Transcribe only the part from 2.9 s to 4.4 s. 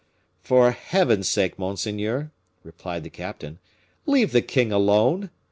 the captain, "leave